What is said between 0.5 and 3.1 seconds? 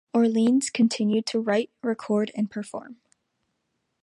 continued to write, record and perform.